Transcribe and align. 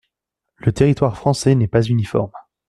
Le 0.57 0.71
territoire 0.71 1.15
français 1.15 1.53
n’est 1.53 1.67
pas 1.67 1.83
uniforme. 1.83 2.31